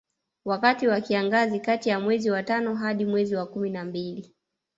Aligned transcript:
Wakati 0.45 0.87
wa 0.87 1.01
kiangazi 1.01 1.59
kati 1.59 1.89
ya 1.89 1.99
mwezi 1.99 2.29
wa 2.31 2.43
tano 2.43 2.75
hadi 2.75 3.05
mwezi 3.05 3.35
wa 3.35 3.45
kumi 3.45 3.69
na 3.69 3.85
mbili 3.85 4.35